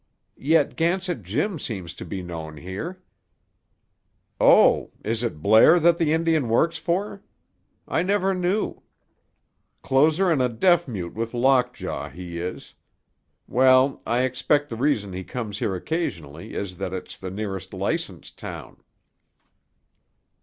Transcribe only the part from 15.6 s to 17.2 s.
occasionally is that it's